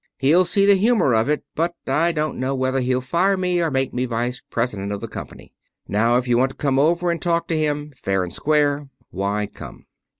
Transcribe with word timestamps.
He'll 0.17 0.45
see 0.45 0.65
the 0.65 0.73
humor 0.73 1.13
of 1.13 1.29
it. 1.29 1.43
But 1.53 1.75
I 1.85 2.11
don't 2.11 2.39
know 2.39 2.55
whether 2.55 2.79
he'll 2.79 3.01
fire 3.01 3.37
me, 3.37 3.61
or 3.61 3.69
make 3.69 3.93
me 3.93 4.05
vice 4.07 4.41
president 4.49 4.91
of 4.91 4.99
the 4.99 5.07
company. 5.07 5.53
Now, 5.87 6.17
if 6.17 6.27
you 6.27 6.39
want 6.39 6.49
to 6.49 6.57
come 6.57 6.79
over 6.79 7.11
and 7.11 7.21
talk 7.21 7.47
to 7.49 7.55
him, 7.55 7.93
fair 7.95 8.23
and 8.23 8.33
square, 8.33 8.89
why 9.11 9.45
come." 9.45 9.85